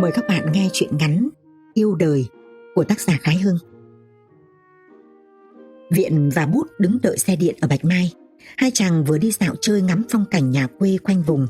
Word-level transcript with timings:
Mời 0.00 0.12
các 0.12 0.24
bạn 0.28 0.52
nghe 0.52 0.68
chuyện 0.72 0.96
ngắn 0.98 1.28
Yêu 1.74 1.94
đời 1.94 2.28
của 2.74 2.84
tác 2.84 3.00
giả 3.00 3.18
Khái 3.22 3.36
Hưng. 3.38 3.58
Viện 5.90 6.30
và 6.34 6.46
Bút 6.46 6.66
đứng 6.78 6.98
đợi 7.02 7.18
xe 7.18 7.36
điện 7.36 7.56
ở 7.60 7.68
Bạch 7.68 7.84
Mai. 7.84 8.12
Hai 8.56 8.70
chàng 8.74 9.04
vừa 9.04 9.18
đi 9.18 9.30
dạo 9.30 9.54
chơi 9.60 9.82
ngắm 9.82 10.02
phong 10.10 10.24
cảnh 10.30 10.50
nhà 10.50 10.66
quê 10.66 10.98
quanh 11.04 11.22
vùng. 11.22 11.46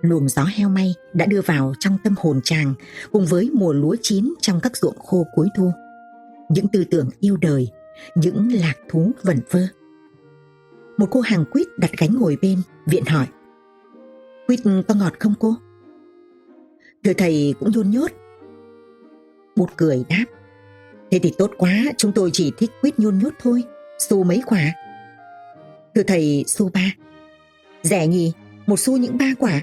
Luồng 0.00 0.28
gió 0.28 0.44
heo 0.44 0.68
may 0.68 0.94
đã 1.12 1.26
đưa 1.26 1.40
vào 1.40 1.74
trong 1.78 1.96
tâm 2.04 2.14
hồn 2.18 2.40
chàng 2.44 2.74
cùng 3.12 3.26
với 3.26 3.50
mùa 3.54 3.72
lúa 3.72 3.96
chín 4.02 4.34
trong 4.40 4.60
các 4.62 4.76
ruộng 4.76 4.98
khô 4.98 5.26
cuối 5.34 5.48
thu. 5.56 5.70
Những 6.48 6.68
tư 6.68 6.84
tưởng 6.90 7.08
yêu 7.20 7.36
đời, 7.36 7.68
những 8.14 8.48
lạc 8.52 8.74
thú 8.88 9.12
vẩn 9.22 9.40
vơ. 9.50 9.60
Một 10.96 11.06
cô 11.10 11.20
hàng 11.20 11.44
quýt 11.52 11.66
đặt 11.78 11.90
gánh 11.98 12.14
ngồi 12.14 12.36
bên, 12.42 12.58
Viện 12.86 13.04
hỏi. 13.04 13.26
Quýt 14.46 14.60
có 14.88 14.94
ngọt 14.94 15.12
không 15.18 15.34
cô? 15.40 15.54
Thưa 17.04 17.12
thầy 17.12 17.54
cũng 17.60 17.72
nhôn 17.72 17.90
nhốt. 17.90 18.10
bụt 19.56 19.70
cười 19.76 20.04
đáp. 20.08 20.24
Thế 21.10 21.18
thì 21.18 21.32
tốt 21.38 21.50
quá, 21.58 21.84
chúng 21.98 22.12
tôi 22.12 22.30
chỉ 22.32 22.52
thích 22.58 22.70
quýt 22.80 22.98
nhôn 22.98 23.18
nhốt 23.18 23.34
thôi. 23.42 23.62
Xu 23.98 24.24
mấy 24.24 24.42
quả? 24.46 24.72
Thưa 25.94 26.02
thầy, 26.02 26.44
xu 26.46 26.70
ba. 26.74 26.90
Rẻ 27.82 28.06
nhỉ, 28.06 28.32
một 28.66 28.80
xu 28.80 28.96
những 28.96 29.18
ba 29.18 29.26
quả. 29.38 29.60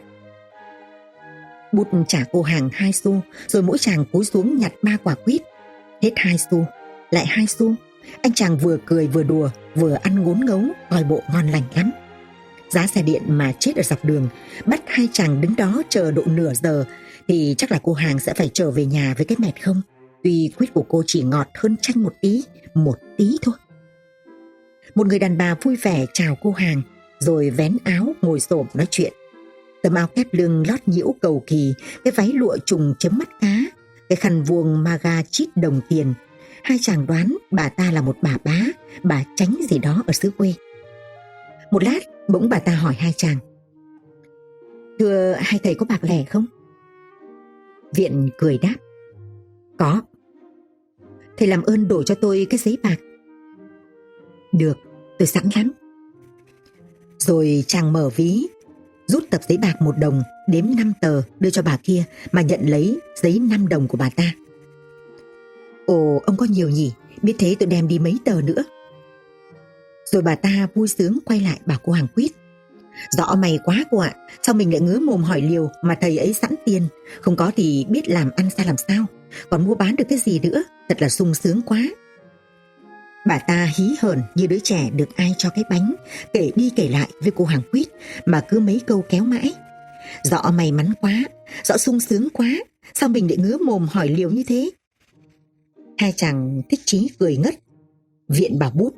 bụt 1.71 1.87
trả 2.07 2.23
cô 2.31 2.41
hàng 2.41 2.69
hai 2.73 2.91
xu, 2.91 3.21
rồi 3.47 3.63
mỗi 3.63 3.77
chàng 3.77 4.05
cúi 4.11 4.25
xuống 4.25 4.57
nhặt 4.57 4.73
ba 4.81 4.97
quả 5.03 5.15
quýt. 5.15 5.41
Hết 6.01 6.11
hai 6.15 6.37
xu, 6.51 6.65
lại 7.11 7.25
hai 7.25 7.47
xu. 7.47 7.75
Anh 8.21 8.33
chàng 8.33 8.57
vừa 8.57 8.77
cười 8.85 9.07
vừa 9.07 9.23
đùa, 9.23 9.49
vừa 9.75 9.93
ăn 9.93 10.23
ngốn 10.23 10.45
ngấu, 10.45 10.61
coi 10.89 11.03
bộ 11.03 11.21
ngon 11.33 11.47
lành 11.47 11.63
lắm. 11.75 11.91
Giá 12.71 12.87
xe 12.87 13.01
điện 13.01 13.21
mà 13.27 13.53
chết 13.59 13.75
ở 13.75 13.83
dọc 13.83 14.05
đường, 14.05 14.27
bắt 14.65 14.81
hai 14.87 15.07
chàng 15.13 15.41
đứng 15.41 15.55
đó 15.55 15.81
chờ 15.89 16.11
độ 16.11 16.23
nửa 16.25 16.53
giờ 16.53 16.85
thì 17.27 17.55
chắc 17.57 17.71
là 17.71 17.79
cô 17.83 17.93
hàng 17.93 18.19
sẽ 18.19 18.33
phải 18.33 18.49
trở 18.53 18.71
về 18.71 18.85
nhà 18.85 19.13
với 19.17 19.25
cái 19.25 19.35
mệt 19.39 19.63
không. 19.63 19.81
Tuy 20.23 20.51
quýt 20.57 20.73
của 20.73 20.85
cô 20.89 21.03
chỉ 21.07 21.23
ngọt 21.23 21.47
hơn 21.53 21.75
chanh 21.81 22.03
một 22.03 22.13
tí, 22.21 22.43
một 22.73 22.95
tí 23.17 23.37
thôi. 23.41 23.55
Một 24.95 25.07
người 25.07 25.19
đàn 25.19 25.37
bà 25.37 25.55
vui 25.55 25.75
vẻ 25.75 26.05
chào 26.13 26.37
cô 26.41 26.51
hàng, 26.51 26.81
rồi 27.19 27.49
vén 27.49 27.77
áo 27.83 28.13
ngồi 28.21 28.39
xổm 28.39 28.67
nói 28.73 28.87
chuyện. 28.89 29.13
Tấm 29.83 29.93
áo 29.93 30.07
kép 30.07 30.27
lưng 30.31 30.63
lót 30.67 30.79
nhiễu 30.85 31.15
cầu 31.21 31.43
kỳ, 31.47 31.73
cái 32.03 32.11
váy 32.11 32.27
lụa 32.27 32.57
trùng 32.65 32.93
chấm 32.99 33.17
mắt 33.17 33.29
cá, 33.41 33.57
cái 34.09 34.15
khăn 34.15 34.43
vuông 34.43 34.83
maga 34.83 35.21
chít 35.31 35.49
đồng 35.55 35.81
tiền. 35.89 36.13
Hai 36.63 36.77
chàng 36.81 37.05
đoán 37.05 37.37
bà 37.51 37.69
ta 37.69 37.91
là 37.91 38.01
một 38.01 38.17
bà 38.21 38.37
bá, 38.43 38.59
bà 39.03 39.23
tránh 39.35 39.55
gì 39.69 39.79
đó 39.79 40.03
ở 40.07 40.13
xứ 40.13 40.31
quê. 40.37 40.53
Một 41.71 41.83
lát, 41.83 41.99
bỗng 42.27 42.49
bà 42.49 42.59
ta 42.59 42.75
hỏi 42.75 42.93
hai 42.93 43.13
chàng. 43.17 43.37
Thưa 44.99 45.35
hai 45.39 45.59
thầy 45.63 45.75
có 45.75 45.85
bạc 45.89 46.03
lẻ 46.03 46.23
không? 46.23 46.45
Viện 47.95 48.29
cười 48.37 48.57
đáp. 48.57 48.75
Có. 49.77 50.01
Thầy 51.37 51.47
làm 51.47 51.63
ơn 51.63 51.87
đổ 51.87 52.03
cho 52.03 52.15
tôi 52.15 52.47
cái 52.49 52.57
giấy 52.57 52.77
bạc. 52.83 52.95
Được, 54.53 54.77
tôi 55.19 55.27
sẵn 55.27 55.43
lắm. 55.55 55.71
Rồi 57.17 57.63
chàng 57.67 57.93
mở 57.93 58.09
ví, 58.15 58.47
rút 59.05 59.23
tập 59.29 59.41
giấy 59.47 59.57
bạc 59.57 59.81
một 59.81 59.95
đồng, 59.97 60.21
đếm 60.47 60.65
5 60.77 60.93
tờ 61.01 61.21
đưa 61.39 61.49
cho 61.49 61.61
bà 61.61 61.77
kia 61.83 62.03
mà 62.31 62.41
nhận 62.41 62.61
lấy 62.69 62.99
giấy 63.15 63.39
5 63.39 63.67
đồng 63.67 63.87
của 63.87 63.97
bà 63.97 64.09
ta. 64.15 64.33
Ồ, 65.85 66.21
ông 66.25 66.37
có 66.37 66.45
nhiều 66.49 66.69
nhỉ, 66.69 66.93
biết 67.21 67.35
thế 67.39 67.55
tôi 67.59 67.67
đem 67.67 67.87
đi 67.87 67.99
mấy 67.99 68.17
tờ 68.25 68.41
nữa. 68.41 68.63
Rồi 70.05 70.21
bà 70.21 70.35
ta 70.35 70.67
vui 70.75 70.87
sướng 70.87 71.19
quay 71.25 71.39
lại 71.39 71.59
bảo 71.65 71.77
cô 71.83 71.91
hàng 71.91 72.07
quýt. 72.15 72.31
Rõ 73.17 73.35
mày 73.35 73.59
quá 73.63 73.83
cô 73.91 73.97
ạ, 73.97 74.13
sao 74.43 74.55
mình 74.55 74.71
lại 74.71 74.81
ngứa 74.81 74.99
mồm 74.99 75.23
hỏi 75.23 75.41
liều 75.41 75.69
mà 75.83 75.95
thầy 76.01 76.17
ấy 76.17 76.33
sẵn 76.33 76.55
tiền, 76.65 76.87
không 77.21 77.35
có 77.35 77.51
thì 77.55 77.85
biết 77.89 78.09
làm 78.09 78.29
ăn 78.35 78.49
ra 78.57 78.63
làm 78.63 78.75
sao, 78.87 79.05
còn 79.49 79.65
mua 79.65 79.75
bán 79.75 79.95
được 79.95 80.05
cái 80.09 80.17
gì 80.17 80.39
nữa, 80.39 80.63
thật 80.89 81.01
là 81.01 81.09
sung 81.09 81.33
sướng 81.33 81.61
quá. 81.61 81.83
Bà 83.27 83.39
ta 83.39 83.71
hí 83.77 83.95
hởn 83.99 84.21
như 84.35 84.47
đứa 84.47 84.59
trẻ 84.59 84.89
được 84.95 85.15
ai 85.15 85.35
cho 85.37 85.49
cái 85.49 85.63
bánh, 85.69 85.95
kể 86.33 86.51
đi 86.55 86.71
kể 86.75 86.89
lại 86.89 87.09
với 87.21 87.31
cô 87.35 87.45
hàng 87.45 87.61
quýt 87.71 87.87
mà 88.25 88.41
cứ 88.49 88.59
mấy 88.59 88.81
câu 88.87 89.03
kéo 89.09 89.23
mãi. 89.23 89.53
Rõ 90.23 90.51
may 90.51 90.71
mắn 90.71 90.93
quá, 91.01 91.23
rõ 91.63 91.77
sung 91.77 91.99
sướng 91.99 92.27
quá, 92.33 92.49
sao 92.93 93.09
mình 93.09 93.27
lại 93.27 93.37
ngứa 93.37 93.57
mồm 93.57 93.87
hỏi 93.91 94.09
liều 94.09 94.29
như 94.29 94.43
thế? 94.47 94.71
Hai 95.97 96.13
chàng 96.17 96.61
thích 96.69 96.79
chí 96.85 97.09
cười 97.19 97.37
ngất. 97.37 97.55
Viện 98.27 98.59
bà 98.59 98.69
bút, 98.69 98.95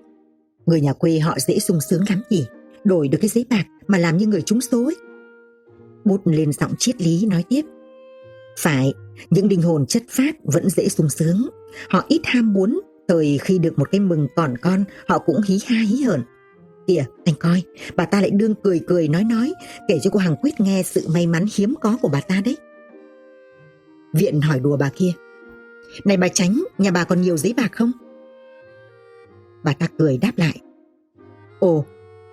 người 0.66 0.82
nhà 0.82 0.94
quê 0.94 1.20
họ 1.20 1.38
dễ 1.48 1.60
sung 1.60 1.80
sướng 1.90 2.04
lắm 2.10 2.22
nhỉ, 2.30 2.46
đổi 2.84 3.08
được 3.08 3.18
cái 3.22 3.30
giấy 3.30 3.46
bạc 3.50 3.66
mà 3.88 3.98
làm 3.98 4.18
như 4.18 4.28
người 4.28 4.42
trúng 4.42 4.62
số 4.62 4.86
ấy. 4.86 4.96
Bút 6.06 6.22
lên 6.26 6.52
giọng 6.52 6.72
triết 6.80 7.02
lý 7.02 7.26
nói 7.26 7.44
tiếp. 7.50 7.62
Phải, 8.60 8.94
những 9.30 9.48
linh 9.48 9.62
hồn 9.62 9.86
chất 9.86 10.04
phát 10.10 10.36
vẫn 10.44 10.70
dễ 10.70 10.90
sung 10.90 11.10
sướng. 11.10 11.50
Họ 11.90 12.06
ít 12.08 12.22
ham 12.24 12.54
muốn, 12.54 12.80
thời 13.08 13.38
khi 13.42 13.60
được 13.60 13.80
một 13.80 13.92
cái 13.92 14.00
mừng 14.00 14.28
còn 14.36 14.58
con, 14.58 14.84
họ 15.08 15.20
cũng 15.20 15.42
hí 15.48 15.60
ha 15.66 15.76
hí 15.90 16.04
hởn. 16.04 16.24
Kìa, 16.88 17.06
anh 17.26 17.36
coi, 17.40 17.64
bà 17.96 18.06
ta 18.06 18.22
lại 18.22 18.32
đương 18.32 18.56
cười 18.64 18.82
cười 18.88 19.08
nói 19.08 19.24
nói, 19.24 19.54
kể 19.88 20.00
cho 20.04 20.10
cô 20.14 20.20
Hằng 20.20 20.36
Quyết 20.36 20.60
nghe 20.60 20.84
sự 20.86 21.08
may 21.14 21.28
mắn 21.28 21.46
hiếm 21.56 21.76
có 21.82 21.98
của 22.02 22.10
bà 22.14 22.22
ta 22.22 22.42
đấy. 22.46 22.58
Viện 24.14 24.42
hỏi 24.42 24.60
đùa 24.60 24.78
bà 24.78 24.90
kia. 24.96 25.12
Này 26.06 26.18
bà 26.18 26.28
Tránh, 26.28 26.64
nhà 26.78 26.92
bà 26.92 27.04
còn 27.04 27.22
nhiều 27.22 27.38
giấy 27.38 27.54
bạc 27.58 27.72
không? 27.72 27.92
Bà 29.64 29.74
ta 29.74 29.88
cười 29.98 30.18
đáp 30.18 30.32
lại. 30.36 30.60
Ồ, 31.60 31.86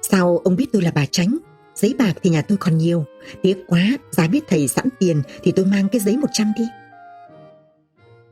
sao 0.03 0.39
ông 0.45 0.57
biết 0.57 0.67
tôi 0.73 0.83
là 0.83 0.91
bà 0.95 1.07
Tránh? 1.07 1.39
Giấy 1.75 1.95
bạc 1.99 2.13
thì 2.23 2.31
nhà 2.31 2.43
tôi 2.43 2.59
còn 2.59 2.79
nhiều. 2.79 3.05
Tiếc 3.43 3.65
quá, 3.67 3.99
giá 4.11 4.29
biết 4.29 4.45
thầy 4.49 4.69
sẵn 4.69 4.89
tiền 4.99 5.23
thì 5.43 5.53
tôi 5.53 5.65
mang 5.65 5.89
cái 5.89 6.01
giấy 6.01 6.17
100 6.17 6.53
đi. 6.59 6.65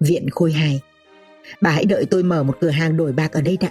Viện 0.01 0.31
khôi 0.31 0.53
hài. 0.53 0.81
Bà 1.61 1.71
hãy 1.71 1.85
đợi 1.85 2.05
tôi 2.05 2.23
mở 2.23 2.43
một 2.43 2.57
cửa 2.61 2.71
hàng 2.71 2.97
đổi 2.97 3.13
bạc 3.13 3.33
ở 3.33 3.41
đây 3.41 3.57
đã. 3.61 3.71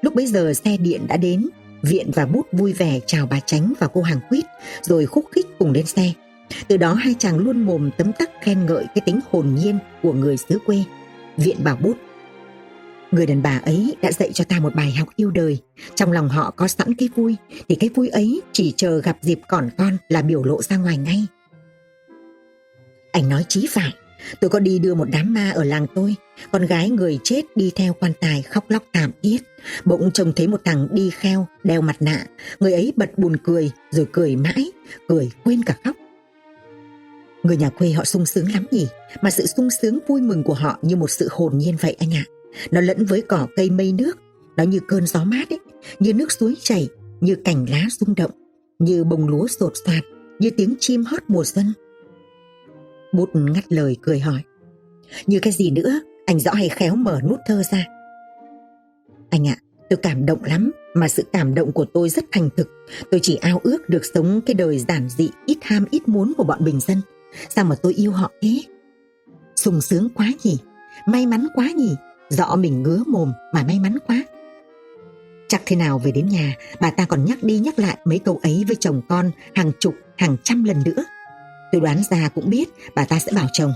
Lúc 0.00 0.14
bấy 0.14 0.26
giờ 0.26 0.52
xe 0.54 0.76
điện 0.76 1.06
đã 1.08 1.16
đến. 1.16 1.46
Viện 1.82 2.10
và 2.14 2.26
Bút 2.26 2.46
vui 2.52 2.72
vẻ 2.72 3.00
chào 3.06 3.26
bà 3.26 3.40
Tránh 3.40 3.72
và 3.78 3.86
cô 3.86 4.02
hàng 4.02 4.20
quýt 4.28 4.44
rồi 4.82 5.06
khúc 5.06 5.24
khích 5.32 5.46
cùng 5.58 5.72
lên 5.72 5.86
xe. 5.86 6.12
Từ 6.68 6.76
đó 6.76 6.94
hai 6.94 7.14
chàng 7.18 7.38
luôn 7.38 7.62
mồm 7.62 7.90
tấm 7.98 8.12
tắc 8.12 8.30
khen 8.42 8.66
ngợi 8.66 8.84
cái 8.94 9.02
tính 9.06 9.20
hồn 9.30 9.54
nhiên 9.54 9.78
của 10.02 10.12
người 10.12 10.36
xứ 10.36 10.58
quê. 10.66 10.82
Viện 11.36 11.56
bảo 11.64 11.76
Bút 11.76 11.96
Người 13.16 13.26
đàn 13.26 13.42
bà 13.42 13.60
ấy 13.64 13.96
đã 14.02 14.12
dạy 14.12 14.30
cho 14.34 14.44
ta 14.44 14.60
một 14.60 14.74
bài 14.74 14.92
học 14.92 15.08
yêu 15.16 15.30
đời. 15.30 15.58
Trong 15.94 16.12
lòng 16.12 16.28
họ 16.28 16.50
có 16.50 16.68
sẵn 16.68 16.94
cái 16.94 17.08
vui, 17.16 17.36
thì 17.68 17.74
cái 17.74 17.90
vui 17.94 18.08
ấy 18.08 18.40
chỉ 18.52 18.74
chờ 18.76 19.00
gặp 19.00 19.18
dịp 19.22 19.40
còn 19.48 19.70
con 19.78 19.96
là 20.08 20.22
biểu 20.22 20.44
lộ 20.44 20.62
ra 20.62 20.76
ngoài 20.76 20.96
ngay. 20.96 21.26
Anh 23.12 23.28
nói 23.28 23.44
chí 23.48 23.66
phải, 23.70 23.92
tôi 24.40 24.50
có 24.50 24.58
đi 24.58 24.78
đưa 24.78 24.94
một 24.94 25.08
đám 25.10 25.34
ma 25.34 25.50
ở 25.50 25.64
làng 25.64 25.86
tôi, 25.94 26.14
con 26.52 26.66
gái 26.66 26.90
người 26.90 27.18
chết 27.24 27.42
đi 27.54 27.72
theo 27.76 27.92
quan 28.00 28.12
tài 28.20 28.42
khóc 28.42 28.64
lóc 28.70 28.82
thảm 28.92 29.10
thiết. 29.22 29.38
Bỗng 29.84 30.10
trông 30.10 30.32
thấy 30.36 30.48
một 30.48 30.60
thằng 30.64 30.88
đi 30.90 31.10
kheo, 31.10 31.46
đeo 31.64 31.80
mặt 31.80 31.96
nạ, 32.00 32.26
người 32.60 32.72
ấy 32.72 32.92
bật 32.96 33.18
buồn 33.18 33.36
cười, 33.36 33.70
rồi 33.90 34.06
cười 34.12 34.36
mãi, 34.36 34.70
cười 35.08 35.30
quên 35.44 35.62
cả 35.62 35.76
khóc. 35.84 35.96
Người 37.42 37.56
nhà 37.56 37.70
quê 37.70 37.90
họ 37.90 38.04
sung 38.04 38.26
sướng 38.26 38.52
lắm 38.52 38.66
nhỉ, 38.70 38.86
mà 39.22 39.30
sự 39.30 39.46
sung 39.46 39.68
sướng 39.82 39.98
vui 40.08 40.20
mừng 40.20 40.42
của 40.42 40.54
họ 40.54 40.78
như 40.82 40.96
một 40.96 41.10
sự 41.10 41.28
hồn 41.30 41.58
nhiên 41.58 41.76
vậy 41.80 41.96
anh 41.98 42.14
ạ. 42.14 42.24
Nó 42.70 42.80
lẫn 42.80 43.04
với 43.04 43.22
cỏ 43.22 43.46
cây 43.56 43.70
mây 43.70 43.92
nước, 43.92 44.18
nó 44.56 44.64
như 44.64 44.80
cơn 44.88 45.06
gió 45.06 45.24
mát 45.24 45.50
ấy, 45.50 45.60
như 45.98 46.12
nước 46.12 46.32
suối 46.32 46.54
chảy, 46.60 46.88
như 47.20 47.34
cành 47.34 47.66
lá 47.70 47.82
rung 47.90 48.14
động, 48.14 48.30
như 48.78 49.04
bông 49.04 49.28
lúa 49.28 49.46
sột 49.46 49.72
soạt, 49.84 50.04
như 50.38 50.50
tiếng 50.50 50.74
chim 50.80 51.04
hót 51.04 51.22
mùa 51.28 51.44
xuân. 51.44 51.66
Bút 53.12 53.30
ngắt 53.34 53.72
lời 53.72 53.96
cười 54.02 54.20
hỏi. 54.20 54.40
Như 55.26 55.38
cái 55.40 55.52
gì 55.52 55.70
nữa, 55.70 56.00
anh 56.26 56.40
rõ 56.40 56.52
hay 56.52 56.68
khéo 56.68 56.96
mở 56.96 57.20
nút 57.28 57.38
thơ 57.46 57.62
ra. 57.72 57.86
Anh 59.30 59.48
ạ, 59.48 59.56
tôi 59.90 59.96
cảm 60.02 60.26
động 60.26 60.44
lắm, 60.44 60.72
mà 60.94 61.08
sự 61.08 61.24
cảm 61.32 61.54
động 61.54 61.72
của 61.72 61.84
tôi 61.84 62.08
rất 62.08 62.24
thành 62.32 62.48
thực. 62.56 62.68
Tôi 63.10 63.20
chỉ 63.22 63.36
ao 63.36 63.60
ước 63.64 63.88
được 63.88 64.02
sống 64.14 64.40
cái 64.46 64.54
đời 64.54 64.78
giản 64.78 65.08
dị, 65.08 65.28
ít 65.46 65.58
ham 65.62 65.84
ít 65.90 66.08
muốn 66.08 66.32
của 66.36 66.44
bọn 66.44 66.64
bình 66.64 66.80
dân. 66.80 67.00
Sao 67.48 67.64
mà 67.64 67.76
tôi 67.82 67.94
yêu 67.94 68.12
họ 68.12 68.30
thế? 68.42 68.62
sung 69.56 69.80
sướng 69.80 70.08
quá 70.14 70.32
nhỉ, 70.44 70.58
may 71.06 71.26
mắn 71.26 71.46
quá 71.54 71.70
nhỉ, 71.76 71.96
Rõ 72.28 72.56
mình 72.56 72.82
ngứa 72.82 73.02
mồm 73.06 73.32
mà 73.54 73.64
may 73.64 73.80
mắn 73.80 73.98
quá. 74.06 74.24
Chắc 75.48 75.62
thế 75.66 75.76
nào 75.76 75.98
về 75.98 76.12
đến 76.12 76.28
nhà, 76.28 76.54
bà 76.80 76.90
ta 76.90 77.06
còn 77.06 77.24
nhắc 77.24 77.42
đi 77.42 77.58
nhắc 77.58 77.78
lại 77.78 77.98
mấy 78.04 78.18
câu 78.18 78.40
ấy 78.42 78.64
với 78.66 78.76
chồng 78.80 79.02
con 79.08 79.30
hàng 79.54 79.72
chục, 79.80 79.94
hàng 80.16 80.36
trăm 80.44 80.64
lần 80.64 80.82
nữa. 80.84 81.04
Tôi 81.72 81.80
đoán 81.80 82.02
ra 82.10 82.28
cũng 82.28 82.50
biết 82.50 82.68
bà 82.94 83.04
ta 83.04 83.18
sẽ 83.18 83.32
bảo 83.32 83.46
chồng. 83.52 83.72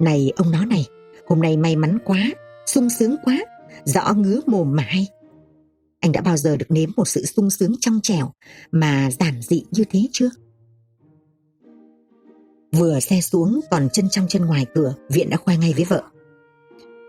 Này 0.00 0.32
ông 0.36 0.50
nó 0.50 0.64
này, 0.64 0.86
hôm 1.26 1.40
nay 1.40 1.56
may 1.56 1.76
mắn 1.76 1.98
quá, 2.04 2.30
sung 2.66 2.90
sướng 2.90 3.16
quá, 3.24 3.38
rõ 3.84 4.12
ngứa 4.16 4.40
mồm 4.46 4.76
mà 4.76 4.82
hay. 4.82 5.06
Anh 6.00 6.12
đã 6.12 6.20
bao 6.20 6.36
giờ 6.36 6.56
được 6.56 6.70
nếm 6.70 6.90
một 6.96 7.08
sự 7.08 7.24
sung 7.24 7.50
sướng 7.50 7.74
trong 7.80 8.00
trẻo 8.02 8.32
mà 8.70 9.10
giản 9.10 9.42
dị 9.42 9.64
như 9.70 9.84
thế 9.90 10.00
chưa? 10.12 10.30
Vừa 12.72 13.00
xe 13.00 13.20
xuống 13.20 13.60
còn 13.70 13.88
chân 13.92 14.08
trong 14.10 14.28
chân 14.28 14.46
ngoài 14.46 14.66
cửa, 14.74 14.94
Viện 15.10 15.30
đã 15.30 15.36
khoe 15.36 15.56
ngay 15.56 15.72
với 15.72 15.84
vợ. 15.84 16.02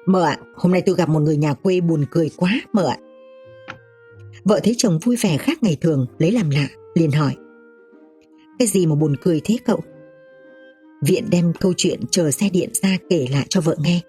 Mợ 0.07 0.24
ạ, 0.24 0.38
hôm 0.56 0.71
nay 0.71 0.81
tôi 0.86 0.95
gặp 0.95 1.09
một 1.09 1.19
người 1.19 1.38
nhà 1.38 1.54
quê 1.54 1.81
buồn 1.81 2.06
cười 2.12 2.30
quá, 2.36 2.62
mợ 2.74 2.88
ạ. 2.88 2.98
Vợ 4.44 4.59
thấy 4.63 4.75
chồng 4.77 5.00
vui 5.04 5.15
vẻ 5.15 5.38
khác 5.38 5.63
ngày 5.63 5.77
thường, 5.81 6.06
lấy 6.18 6.31
làm 6.31 6.50
lạ, 6.50 6.68
liền 6.95 7.12
hỏi. 7.12 7.36
Cái 8.59 8.68
gì 8.68 8.86
mà 8.86 8.95
buồn 8.95 9.15
cười 9.21 9.42
thế 9.44 9.57
cậu? 9.65 9.80
Viện 11.01 11.27
đem 11.30 11.54
câu 11.59 11.74
chuyện 11.77 12.00
chờ 12.12 12.31
xe 12.31 12.50
điện 12.50 12.69
ra 12.74 12.98
kể 13.09 13.27
lại 13.31 13.45
cho 13.50 13.62
vợ 13.62 13.75
nghe. 13.80 14.01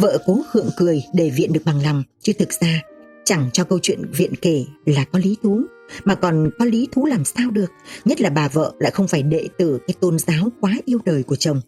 Vợ 0.00 0.18
cố 0.26 0.40
khượng 0.50 0.68
cười 0.76 1.02
để 1.14 1.30
Viện 1.30 1.52
được 1.52 1.60
bằng 1.64 1.82
lòng, 1.82 2.02
chứ 2.20 2.32
thực 2.38 2.52
ra 2.52 2.82
chẳng 3.24 3.50
cho 3.52 3.64
câu 3.64 3.78
chuyện 3.82 4.02
Viện 4.16 4.32
kể 4.42 4.64
là 4.86 5.04
có 5.04 5.18
lý 5.18 5.36
thú, 5.42 5.62
mà 6.04 6.14
còn 6.14 6.50
có 6.58 6.64
lý 6.64 6.88
thú 6.92 7.06
làm 7.06 7.24
sao 7.24 7.50
được, 7.50 7.70
nhất 8.04 8.20
là 8.20 8.30
bà 8.30 8.48
vợ 8.48 8.72
lại 8.78 8.90
không 8.90 9.08
phải 9.08 9.22
đệ 9.22 9.48
tử 9.58 9.78
cái 9.86 9.94
tôn 10.00 10.18
giáo 10.18 10.48
quá 10.60 10.74
yêu 10.84 10.98
đời 11.04 11.22
của 11.22 11.36
chồng. 11.36 11.60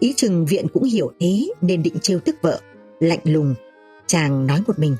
Ý 0.00 0.14
chừng 0.16 0.46
Viện 0.46 0.66
cũng 0.68 0.84
hiểu 0.84 1.12
thế 1.20 1.48
nên 1.60 1.82
định 1.82 1.98
trêu 2.02 2.20
tức 2.20 2.36
vợ, 2.42 2.60
lạnh 3.00 3.20
lùng, 3.24 3.54
chàng 4.06 4.46
nói 4.46 4.62
một 4.66 4.78
mình. 4.78 4.96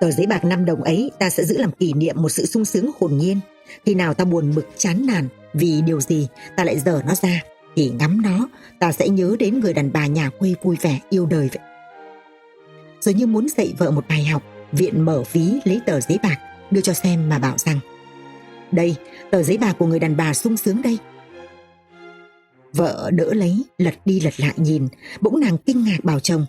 Tờ 0.00 0.10
giấy 0.10 0.26
bạc 0.26 0.44
5 0.44 0.64
đồng 0.64 0.82
ấy 0.82 1.10
ta 1.18 1.30
sẽ 1.30 1.44
giữ 1.44 1.58
làm 1.58 1.72
kỷ 1.72 1.92
niệm 1.92 2.22
một 2.22 2.28
sự 2.28 2.46
sung 2.46 2.64
sướng 2.64 2.90
hồn 3.00 3.18
nhiên. 3.18 3.40
Khi 3.86 3.94
nào 3.94 4.14
ta 4.14 4.24
buồn 4.24 4.52
bực 4.54 4.66
chán 4.76 5.06
nản 5.06 5.28
vì 5.54 5.82
điều 5.86 6.00
gì 6.00 6.28
ta 6.56 6.64
lại 6.64 6.78
dở 6.78 7.02
nó 7.06 7.14
ra 7.14 7.42
thì 7.76 7.90
ngắm 7.90 8.22
nó 8.22 8.48
ta 8.78 8.92
sẽ 8.92 9.08
nhớ 9.08 9.36
đến 9.38 9.60
người 9.60 9.74
đàn 9.74 9.92
bà 9.92 10.06
nhà 10.06 10.30
quê 10.38 10.54
vui 10.62 10.76
vẻ 10.80 11.00
yêu 11.10 11.26
đời 11.26 11.48
vậy. 11.54 11.62
Rồi 13.00 13.14
như 13.14 13.26
muốn 13.26 13.46
dạy 13.56 13.74
vợ 13.78 13.90
một 13.90 14.04
bài 14.08 14.24
học, 14.24 14.42
Viện 14.72 15.00
mở 15.00 15.22
ví 15.32 15.50
lấy 15.64 15.80
tờ 15.86 16.00
giấy 16.00 16.18
bạc 16.22 16.36
đưa 16.70 16.80
cho 16.80 16.92
xem 16.92 17.28
mà 17.28 17.38
bảo 17.38 17.58
rằng 17.58 17.78
Đây, 18.72 18.96
tờ 19.30 19.42
giấy 19.42 19.58
bạc 19.58 19.76
của 19.78 19.86
người 19.86 19.98
đàn 19.98 20.16
bà 20.16 20.34
sung 20.34 20.56
sướng 20.56 20.82
đây. 20.82 20.98
Vợ 22.72 23.10
đỡ 23.12 23.34
lấy, 23.34 23.64
lật 23.78 23.94
đi 24.04 24.20
lật 24.20 24.40
lại 24.40 24.54
nhìn, 24.56 24.88
bỗng 25.20 25.40
nàng 25.40 25.58
kinh 25.66 25.84
ngạc 25.84 26.04
bảo 26.04 26.20
chồng. 26.20 26.46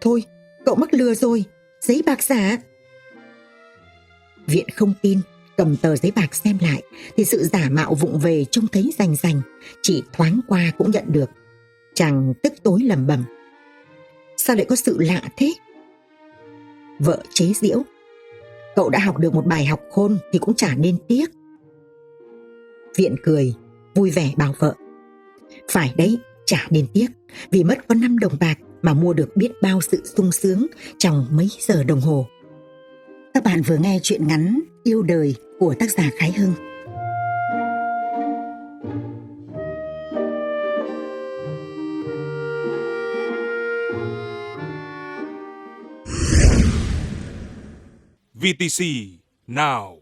Thôi, 0.00 0.22
cậu 0.64 0.74
mắc 0.74 0.94
lừa 0.94 1.14
rồi, 1.14 1.44
giấy 1.80 2.02
bạc 2.06 2.22
giả. 2.22 2.58
Viện 4.46 4.66
không 4.74 4.94
tin, 5.02 5.20
cầm 5.56 5.76
tờ 5.76 5.96
giấy 5.96 6.12
bạc 6.16 6.34
xem 6.34 6.58
lại 6.62 6.82
thì 7.16 7.24
sự 7.24 7.44
giả 7.44 7.68
mạo 7.70 7.94
vụng 7.94 8.18
về 8.18 8.44
trông 8.44 8.66
thấy 8.66 8.92
rành 8.98 9.16
rành, 9.16 9.40
chỉ 9.82 10.02
thoáng 10.12 10.40
qua 10.48 10.72
cũng 10.78 10.90
nhận 10.90 11.04
được. 11.06 11.30
Chàng 11.94 12.34
tức 12.42 12.52
tối 12.62 12.80
lầm 12.82 13.06
bầm. 13.06 13.24
Sao 14.36 14.56
lại 14.56 14.66
có 14.68 14.76
sự 14.76 14.98
lạ 14.98 15.22
thế? 15.36 15.54
Vợ 16.98 17.22
chế 17.34 17.52
diễu 17.60 17.82
Cậu 18.76 18.90
đã 18.90 18.98
học 18.98 19.18
được 19.18 19.34
một 19.34 19.46
bài 19.46 19.66
học 19.66 19.80
khôn 19.90 20.18
thì 20.32 20.38
cũng 20.38 20.54
chả 20.54 20.74
nên 20.76 20.98
tiếc. 21.08 21.30
Viện 22.96 23.16
cười, 23.22 23.54
vui 23.94 24.10
vẻ 24.10 24.32
bảo 24.36 24.54
vợ. 24.58 24.74
Phải 25.70 25.94
đấy, 25.96 26.18
chả 26.46 26.66
nên 26.70 26.86
tiếc, 26.92 27.06
vì 27.50 27.64
mất 27.64 27.88
có 27.88 27.94
5 27.94 28.18
đồng 28.18 28.36
bạc 28.40 28.58
mà 28.82 28.94
mua 28.94 29.12
được 29.12 29.36
biết 29.36 29.50
bao 29.62 29.80
sự 29.80 30.02
sung 30.16 30.32
sướng 30.32 30.66
trong 30.98 31.26
mấy 31.30 31.48
giờ 31.60 31.84
đồng 31.84 32.00
hồ. 32.00 32.26
Các 33.34 33.44
bạn 33.44 33.62
vừa 33.62 33.76
nghe 33.76 33.98
chuyện 34.02 34.26
ngắn 34.26 34.60
Yêu 34.82 35.02
đời 35.02 35.34
của 35.58 35.74
tác 35.74 35.90
giả 35.90 36.10
Khái 36.18 36.32
Hưng. 36.32 36.54
VTC 48.34 48.84
now. 49.48 49.92